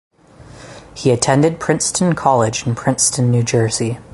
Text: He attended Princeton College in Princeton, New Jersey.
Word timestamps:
He 0.95 1.11
attended 1.11 1.59
Princeton 1.59 2.13
College 2.15 2.65
in 2.65 2.73
Princeton, 2.73 3.29
New 3.29 3.43
Jersey. 3.43 3.99